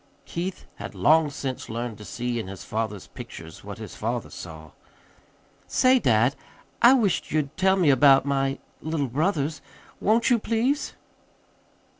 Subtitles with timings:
[0.25, 4.71] (Keith had long since learned to see in his father's pictures what his father saw.)
[5.67, 6.35] "Say, dad,
[6.81, 9.61] I wish't you'd tell me about my little brothers.
[9.99, 10.95] Won't you, please?"